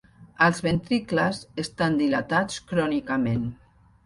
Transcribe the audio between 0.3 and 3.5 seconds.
Els ventricles estan dilatats crònicament.